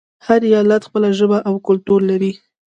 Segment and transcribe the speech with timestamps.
[0.25, 2.31] هر ایالت خپله ژبه او کلتور لري.